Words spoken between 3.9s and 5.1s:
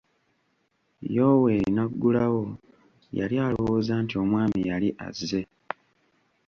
nti omwami yali